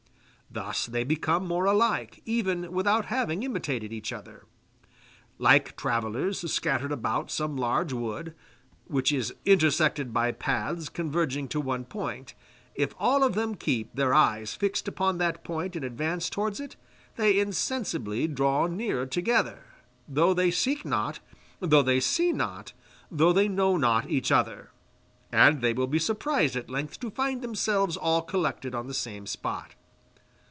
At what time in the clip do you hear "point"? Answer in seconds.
11.85-12.33, 15.45-15.77